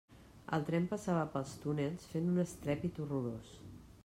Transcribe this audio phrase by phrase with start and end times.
[0.57, 3.57] El tren passava pels túnels fent un estrèpit horrorós.